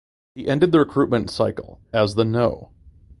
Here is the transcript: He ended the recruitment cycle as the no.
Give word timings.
He 0.33 0.47
ended 0.47 0.71
the 0.71 0.79
recruitment 0.79 1.29
cycle 1.29 1.79
as 1.93 2.15
the 2.15 2.25
no. 2.25 2.71